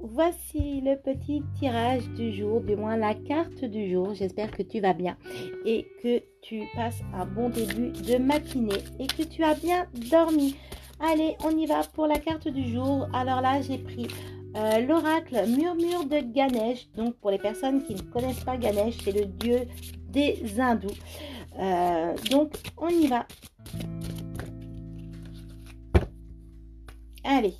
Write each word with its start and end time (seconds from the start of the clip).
Voici 0.00 0.80
le 0.80 0.94
petit 0.94 1.42
tirage 1.58 2.08
du 2.10 2.32
jour, 2.32 2.60
du 2.60 2.76
moins 2.76 2.96
la 2.96 3.14
carte 3.14 3.64
du 3.64 3.90
jour. 3.90 4.14
J'espère 4.14 4.52
que 4.52 4.62
tu 4.62 4.80
vas 4.80 4.92
bien 4.92 5.16
et 5.64 5.86
que 6.02 6.22
tu 6.40 6.62
passes 6.76 7.02
un 7.12 7.26
bon 7.26 7.48
début 7.48 7.90
de 7.90 8.16
matinée 8.16 8.78
et 9.00 9.08
que 9.08 9.24
tu 9.24 9.42
as 9.42 9.54
bien 9.54 9.88
dormi. 10.10 10.56
Allez, 11.00 11.36
on 11.44 11.50
y 11.50 11.66
va 11.66 11.82
pour 11.82 12.06
la 12.06 12.18
carte 12.20 12.46
du 12.46 12.70
jour. 12.72 13.08
Alors 13.12 13.40
là, 13.40 13.60
j'ai 13.60 13.78
pris 13.78 14.06
euh, 14.56 14.78
l'oracle 14.86 15.44
murmure 15.48 16.04
de 16.04 16.20
Ganesh. 16.20 16.88
Donc 16.96 17.16
pour 17.16 17.32
les 17.32 17.38
personnes 17.38 17.82
qui 17.82 17.94
ne 17.94 18.02
connaissent 18.02 18.44
pas 18.44 18.56
Ganesh, 18.56 18.98
c'est 19.04 19.12
le 19.12 19.26
dieu 19.26 19.62
des 20.08 20.40
hindous. 20.60 20.88
Euh, 21.58 22.14
donc 22.30 22.52
on 22.78 22.88
y 22.88 23.08
va. 23.08 23.26
Allez. 27.24 27.54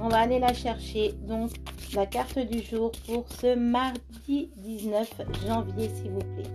On 0.00 0.08
va 0.08 0.18
aller 0.18 0.38
la 0.38 0.52
chercher. 0.52 1.12
Donc, 1.26 1.50
la 1.94 2.06
carte 2.06 2.38
du 2.38 2.60
jour 2.60 2.92
pour 3.06 3.28
ce 3.28 3.54
mardi 3.54 4.50
19 4.56 5.22
janvier, 5.46 5.88
s'il 5.88 6.10
vous 6.10 6.18
plaît. 6.18 6.50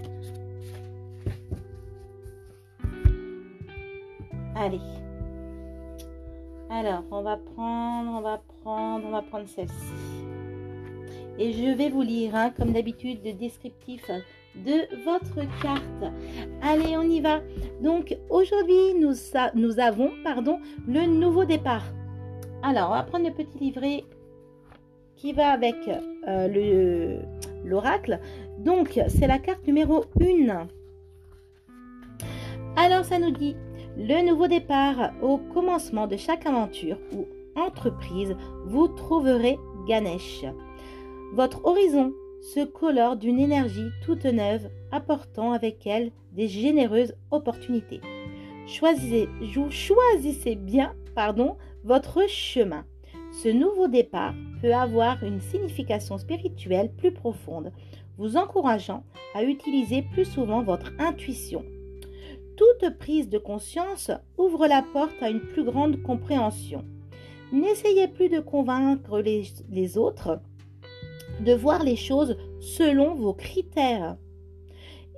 Allez. 4.55 4.81
Alors, 6.69 7.03
on 7.11 7.21
va 7.21 7.37
prendre, 7.37 8.11
on 8.11 8.21
va 8.21 8.41
prendre, 8.61 9.05
on 9.07 9.11
va 9.11 9.21
prendre 9.21 9.47
celle-ci. 9.47 9.93
Et 11.39 11.53
je 11.53 11.73
vais 11.75 11.89
vous 11.89 12.01
lire, 12.01 12.35
hein, 12.35 12.51
comme 12.55 12.73
d'habitude, 12.73 13.19
le 13.23 13.33
descriptif 13.33 14.11
de 14.55 15.03
votre 15.05 15.47
carte. 15.61 16.13
Allez, 16.61 16.97
on 16.97 17.03
y 17.03 17.21
va. 17.21 17.39
Donc, 17.81 18.17
aujourd'hui, 18.29 18.93
nous, 18.99 19.13
nous 19.55 19.79
avons 19.79 20.11
pardon, 20.23 20.59
le 20.87 21.05
nouveau 21.05 21.45
départ. 21.45 21.85
Alors, 22.61 22.89
on 22.89 22.93
va 22.93 23.03
prendre 23.03 23.25
le 23.25 23.33
petit 23.33 23.57
livret 23.57 24.03
qui 25.15 25.33
va 25.33 25.51
avec 25.51 25.75
euh, 26.27 27.21
l'oracle. 27.63 28.19
Donc, 28.59 28.99
c'est 29.07 29.27
la 29.27 29.39
carte 29.39 29.65
numéro 29.65 30.03
1. 30.19 30.67
Alors, 32.75 33.05
ça 33.05 33.17
nous 33.17 33.31
dit 33.31 33.55
le 33.97 34.27
nouveau 34.27 34.47
départ 34.47 35.11
au 35.21 35.37
commencement 35.37 36.07
de 36.07 36.17
chaque 36.17 36.45
aventure 36.45 36.97
ou 37.13 37.25
entreprise, 37.55 38.35
vous 38.65 38.87
trouverez 38.87 39.57
Ganesh. 39.87 40.45
Votre 41.33 41.65
horizon 41.65 42.13
se 42.41 42.63
colore 42.63 43.15
d'une 43.15 43.39
énergie 43.39 43.89
toute 44.05 44.25
neuve, 44.25 44.69
apportant 44.91 45.51
avec 45.51 45.85
elle 45.85 46.11
des 46.31 46.47
généreuses 46.47 47.13
opportunités. 47.31 48.01
Choisissez, 48.67 49.27
choisissez 49.69 50.55
bien 50.55 50.93
votre 51.83 52.27
chemin. 52.29 52.85
Ce 53.31 53.49
nouveau 53.49 53.87
départ 53.87 54.33
peut 54.61 54.73
avoir 54.73 55.21
une 55.23 55.41
signification 55.41 56.17
spirituelle 56.17 56.91
plus 56.95 57.11
profonde, 57.11 57.71
vous 58.17 58.37
encourageant 58.37 59.03
à 59.35 59.43
utiliser 59.43 60.01
plus 60.01 60.25
souvent 60.25 60.63
votre 60.63 60.91
intuition. 60.97 61.63
Toute 62.55 62.97
prise 62.97 63.29
de 63.29 63.37
conscience 63.37 64.11
ouvre 64.37 64.67
la 64.67 64.81
porte 64.81 65.21
à 65.21 65.29
une 65.29 65.41
plus 65.41 65.63
grande 65.63 66.01
compréhension. 66.03 66.83
N'essayez 67.51 68.07
plus 68.07 68.29
de 68.29 68.39
convaincre 68.39 69.19
les 69.19 69.97
autres 69.97 70.39
de 71.39 71.53
voir 71.53 71.83
les 71.83 71.95
choses 71.95 72.37
selon 72.59 73.15
vos 73.15 73.33
critères. 73.33 74.17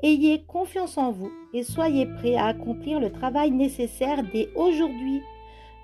Ayez 0.03 0.43
confiance 0.43 0.97
en 0.97 1.11
vous 1.11 1.31
et 1.53 1.63
soyez 1.63 2.05
prêt 2.05 2.35
à 2.35 2.47
accomplir 2.47 2.99
le 2.99 3.11
travail 3.11 3.51
nécessaire 3.51 4.23
dès 4.33 4.49
aujourd'hui 4.55 5.21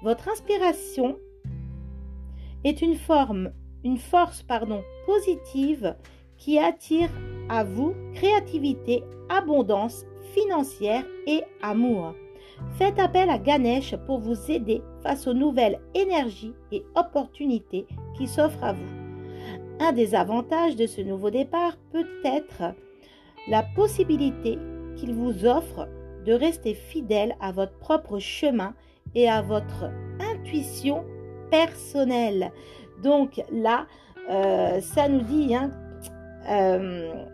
votre 0.03 0.29
inspiration 0.29 1.17
est 2.63 2.81
une 2.81 2.95
forme, 2.95 3.51
une 3.83 3.97
force 3.97 4.43
pardon, 4.43 4.83
positive 5.05 5.95
qui 6.37 6.59
attire 6.59 7.09
à 7.49 7.63
vous 7.63 7.93
créativité, 8.13 9.03
abondance 9.29 10.05
financière 10.33 11.05
et 11.25 11.41
amour. 11.61 12.13
Faites 12.77 12.99
appel 12.99 13.29
à 13.29 13.37
Ganesh 13.37 13.95
pour 14.05 14.19
vous 14.19 14.51
aider 14.51 14.81
face 15.01 15.27
aux 15.27 15.33
nouvelles 15.33 15.79
énergies 15.93 16.53
et 16.71 16.83
opportunités 16.95 17.87
qui 18.15 18.27
s'offrent 18.27 18.63
à 18.63 18.73
vous. 18.73 18.97
Un 19.79 19.93
des 19.93 20.15
avantages 20.15 20.75
de 20.75 20.87
ce 20.87 21.01
nouveau 21.01 21.29
départ 21.29 21.77
peut 21.91 22.07
être 22.23 22.73
la 23.47 23.63
possibilité 23.63 24.57
qu'il 24.95 25.13
vous 25.13 25.45
offre 25.45 25.87
de 26.25 26.33
rester 26.33 26.73
fidèle 26.73 27.35
à 27.39 27.51
votre 27.51 27.77
propre 27.77 28.19
chemin 28.19 28.73
et 29.17 29.27
à 29.27 29.41
votre 29.41 29.89
intuition 30.19 31.03
personnelle. 31.49 32.51
Donc 33.03 33.41
là, 33.51 33.87
euh, 34.29 34.79
ça 34.79 35.09
nous 35.09 35.21
dit, 35.21 35.55
hein, 35.55 35.71
euh, 36.49 37.25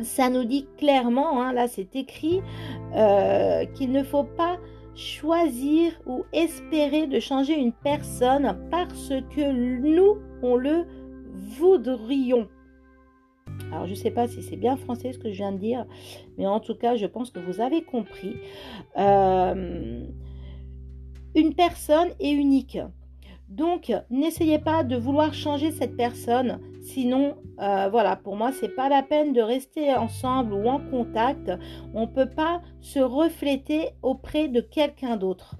ça 0.00 0.28
nous 0.28 0.44
dit 0.44 0.66
clairement, 0.76 1.40
hein, 1.40 1.52
là 1.52 1.68
c'est 1.68 1.94
écrit, 1.94 2.42
euh, 2.96 3.64
qu'il 3.74 3.92
ne 3.92 4.02
faut 4.02 4.24
pas 4.24 4.56
choisir 4.96 5.92
ou 6.06 6.24
espérer 6.32 7.06
de 7.06 7.20
changer 7.20 7.56
une 7.56 7.72
personne 7.72 8.58
parce 8.68 9.12
que 9.36 9.52
nous, 9.52 10.18
on 10.42 10.56
le 10.56 10.84
voudrions. 11.58 12.48
Alors, 13.70 13.86
je 13.86 13.90
ne 13.90 13.96
sais 13.96 14.10
pas 14.10 14.26
si 14.26 14.42
c'est 14.42 14.56
bien 14.56 14.76
français 14.76 15.12
ce 15.12 15.18
que 15.18 15.30
je 15.30 15.36
viens 15.36 15.52
de 15.52 15.58
dire, 15.58 15.86
mais 16.38 16.46
en 16.46 16.58
tout 16.58 16.74
cas, 16.74 16.96
je 16.96 17.06
pense 17.06 17.30
que 17.30 17.38
vous 17.38 17.60
avez 17.60 17.82
compris. 17.82 18.34
Une 21.38 21.54
personne 21.54 22.10
est 22.18 22.32
unique. 22.32 22.78
Donc, 23.48 23.92
n'essayez 24.10 24.58
pas 24.58 24.82
de 24.82 24.96
vouloir 24.96 25.32
changer 25.32 25.70
cette 25.70 25.96
personne. 25.96 26.60
Sinon, 26.82 27.36
euh, 27.60 27.88
voilà, 27.90 28.16
pour 28.16 28.36
moi, 28.36 28.52
c'est 28.52 28.74
pas 28.74 28.88
la 28.88 29.02
peine 29.02 29.32
de 29.32 29.40
rester 29.40 29.94
ensemble 29.94 30.52
ou 30.52 30.68
en 30.68 30.80
contact. 30.80 31.50
On 31.94 32.06
peut 32.06 32.28
pas 32.28 32.60
se 32.80 32.98
refléter 32.98 33.90
auprès 34.02 34.48
de 34.48 34.60
quelqu'un 34.60 35.16
d'autre. 35.16 35.54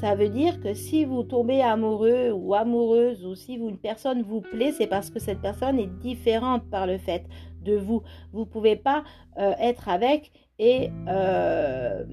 Ça 0.00 0.14
veut 0.14 0.30
dire 0.30 0.60
que 0.60 0.72
si 0.72 1.04
vous 1.04 1.22
tombez 1.22 1.60
amoureux 1.60 2.32
ou 2.32 2.54
amoureuse 2.54 3.24
ou 3.26 3.34
si 3.34 3.54
une 3.54 3.76
personne 3.76 4.22
vous 4.22 4.40
plaît, 4.40 4.72
c'est 4.72 4.86
parce 4.86 5.10
que 5.10 5.20
cette 5.20 5.42
personne 5.42 5.78
est 5.78 5.98
différente 6.00 6.62
par 6.70 6.86
le 6.86 6.96
fait 6.96 7.26
de 7.62 7.76
vous. 7.76 8.02
Vous 8.32 8.46
pouvez 8.46 8.76
pas 8.76 9.04
euh, 9.38 9.52
être 9.60 9.90
avec 9.90 10.32
et, 10.58 10.90
euh, 11.06 12.04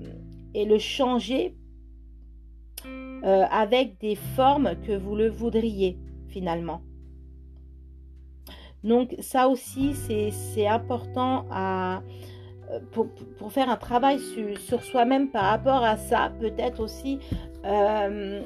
et 0.54 0.66
le 0.66 0.78
changer 0.78 1.56
euh, 3.24 3.46
avec 3.52 4.00
des 4.00 4.16
formes 4.16 4.76
que 4.86 4.96
vous 4.96 5.16
le 5.16 5.30
voudriez 5.30 5.98
finalement. 6.28 6.82
Donc 8.84 9.16
ça 9.20 9.48
aussi, 9.48 9.94
c'est 9.96 10.68
important 10.68 11.46
à, 11.50 12.02
euh, 12.72 12.80
pour, 12.92 13.52
faire 13.52 13.70
un 13.70 13.78
travail 13.78 14.20
sur, 14.20 14.58
sur 14.60 14.84
soi-même 14.84 15.30
par 15.30 15.46
rapport 15.46 15.84
à 15.84 15.98
ça. 15.98 16.32
Peut-être 16.40 16.82
aussi 16.82 17.20
euh, 17.66 18.42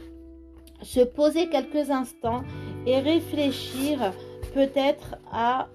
se 0.82 1.02
poser 1.02 1.50
quelques 1.50 1.90
instants 1.90 2.44
et 2.86 3.00
réfléchir 3.00 4.14
peut-être 4.54 5.16
à 5.32 5.68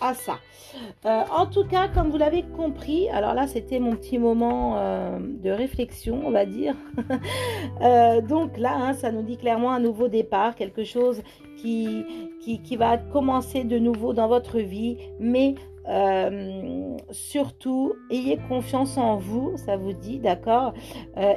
à 0.00 0.14
ça. 0.14 0.38
Euh, 1.06 1.22
en 1.30 1.46
tout 1.46 1.64
cas, 1.64 1.88
comme 1.88 2.10
vous 2.10 2.18
l'avez 2.18 2.42
compris, 2.42 3.08
alors 3.10 3.34
là, 3.34 3.46
c'était 3.46 3.78
mon 3.78 3.92
petit 3.92 4.18
moment 4.18 4.76
euh, 4.76 5.18
de 5.20 5.50
réflexion, 5.50 6.22
on 6.24 6.30
va 6.30 6.46
dire. 6.46 6.74
Euh, 7.80 8.20
donc 8.20 8.56
là, 8.56 8.74
hein, 8.76 8.92
ça 8.92 9.10
nous 9.10 9.22
dit 9.22 9.36
clairement 9.36 9.72
un 9.72 9.80
nouveau 9.80 10.08
départ, 10.08 10.54
quelque 10.54 10.84
chose 10.84 11.22
qui, 11.56 12.04
qui, 12.40 12.62
qui 12.62 12.76
va 12.76 12.98
commencer 12.98 13.64
de 13.64 13.78
nouveau 13.78 14.12
dans 14.12 14.28
votre 14.28 14.58
vie, 14.58 14.96
mais 15.18 15.54
surtout, 17.10 17.94
ayez 18.10 18.38
confiance 18.48 18.96
en 18.96 19.16
vous, 19.16 19.56
ça 19.56 19.76
vous 19.76 19.92
dit, 19.92 20.18
d'accord? 20.18 20.72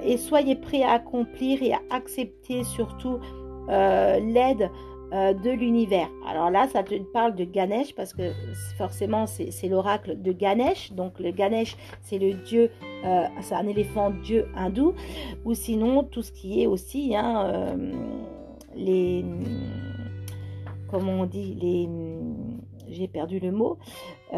Et 0.03 0.17
soyez 0.17 0.55
prêts 0.55 0.83
à 0.83 0.91
accomplir 0.91 1.63
et 1.63 1.73
à 1.73 1.79
accepter 1.89 2.63
surtout 2.63 3.19
l'aide 3.67 4.69
euh, 5.13 5.33
de 5.33 5.51
l'univers. 5.51 6.09
Alors 6.27 6.49
là, 6.51 6.67
ça 6.67 6.83
te 6.83 6.93
parle 7.13 7.33
de 7.33 7.45
Ganesh 7.45 7.95
parce 7.95 8.13
que 8.13 8.33
forcément, 8.77 9.25
c'est 9.25 9.67
l'oracle 9.69 10.21
de 10.21 10.33
Ganesh. 10.33 10.91
Donc 10.91 11.19
le 11.21 11.31
Ganesh, 11.31 11.77
c'est 12.01 12.19
le 12.19 12.33
dieu, 12.33 12.71
euh, 13.05 13.23
c'est 13.39 13.55
un 13.55 13.67
éléphant 13.67 14.09
dieu 14.09 14.47
hindou. 14.53 14.95
Ou 15.45 15.53
sinon, 15.53 16.03
tout 16.03 16.21
ce 16.21 16.33
qui 16.33 16.61
est 16.61 16.67
aussi 16.67 17.15
hein, 17.15 17.45
euh, 17.45 17.93
les... 18.75 19.23
Comment 20.89 21.21
on 21.21 21.25
dit 21.25 21.87
J'ai 22.89 23.07
perdu 23.07 23.39
le 23.39 23.53
mot. 23.53 23.77
et 24.33 24.35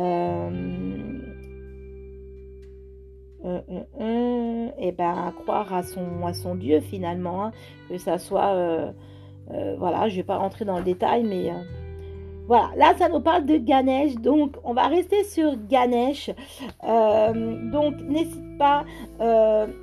eh 4.77 4.91
ben 4.91 5.33
croire 5.43 5.73
à 5.73 5.81
son, 5.81 6.25
à 6.27 6.33
son 6.33 6.53
dieu 6.53 6.79
finalement, 6.79 7.45
hein, 7.45 7.51
que 7.89 7.97
ça 7.97 8.19
soit 8.19 8.93
euh, 9.51 9.75
voilà, 9.77 10.07
je 10.07 10.13
ne 10.13 10.17
vais 10.17 10.23
pas 10.23 10.37
rentrer 10.37 10.65
dans 10.65 10.77
le 10.77 10.83
détail, 10.83 11.23
mais, 11.23 11.49
euh, 11.49 11.55
Voilà, 12.47 12.69
là, 12.77 12.93
ça 12.97 13.09
nous 13.09 13.19
parle 13.19 13.45
de 13.45 13.57
Ganesh. 13.57 14.15
Donc, 14.15 14.55
on 14.63 14.73
va 14.73 14.87
rester 14.87 15.23
sur 15.23 15.55
Ganesh. 15.69 16.31
Euh, 16.83 17.71
donc, 17.71 17.95
n'hésite 18.01 18.57
pas 18.57 18.85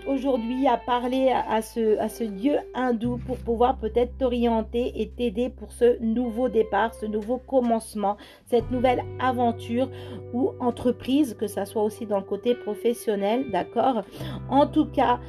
aujourd'hui 0.09 0.67
à 0.67 0.77
parler 0.77 1.31
à, 1.31 1.63
ce, 1.63 1.97
à 1.99 2.09
ce 2.09 2.25
dieu 2.25 2.57
hindou 2.75 3.19
pour 3.25 3.37
pouvoir 3.39 3.79
peut-être 3.79 4.19
t'orienter 4.19 5.01
et 5.01 5.09
t'aider 5.11 5.49
pour 5.49 5.71
ce 5.73 5.97
nouveau 6.03 6.49
départ, 6.49 6.93
ce 6.95 7.07
nouveau 7.07 7.39
commencement, 7.39 8.17
cette 8.47 8.71
nouvelle 8.73 9.03
aventure 9.21 9.89
ou 10.35 10.51
entreprise, 10.61 11.35
que 11.35 11.47
ça 11.47 11.67
soit 11.67 11.85
aussi 11.85 12.05
dans 12.05 12.19
le 12.19 12.25
côté 12.25 12.55
professionnel, 12.55 13.51
d'accord? 13.53 14.03
En 14.51 14.67
tout 14.67 14.87
cas, 14.87 15.21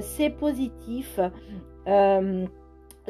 c'est 0.00 0.30
positif 0.30 1.20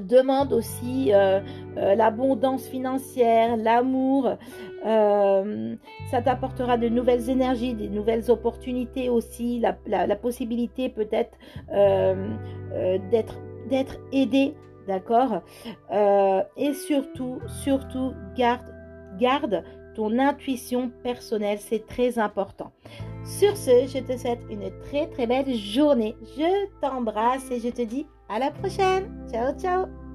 demande 0.00 0.52
aussi 0.52 1.12
euh, 1.12 1.40
euh, 1.76 1.94
l'abondance 1.94 2.66
financière, 2.66 3.56
l'amour. 3.56 4.36
Euh, 4.84 5.74
ça 6.10 6.22
t'apportera 6.22 6.76
de 6.76 6.88
nouvelles 6.88 7.28
énergies, 7.28 7.74
des 7.74 7.88
nouvelles 7.88 8.30
opportunités 8.30 9.08
aussi, 9.08 9.60
la, 9.60 10.16
possibilité 10.16 10.88
peut-être 10.88 11.36
d'être, 13.10 13.40
d'être 13.68 13.98
aidé, 14.12 14.54
d'accord? 14.86 15.42
Et 16.56 16.72
surtout, 16.74 17.40
surtout, 17.62 18.12
garde, 18.36 18.72
garde 19.18 19.64
ton 19.96 20.18
intuition 20.18 20.90
personnelle, 21.02 21.58
c'est 21.58 21.86
très 21.86 22.18
important. 22.18 22.70
Sur 23.24 23.56
ce, 23.56 23.86
je 23.88 23.98
te 23.98 24.16
souhaite 24.16 24.42
une 24.50 24.70
très 24.82 25.08
très 25.08 25.26
belle 25.26 25.52
journée. 25.52 26.14
Je 26.36 26.66
t'embrasse 26.80 27.50
et 27.50 27.58
je 27.58 27.70
te 27.70 27.82
dis 27.82 28.06
à 28.28 28.38
la 28.38 28.50
prochaine. 28.50 29.10
Ciao, 29.30 29.52
ciao. 29.58 30.05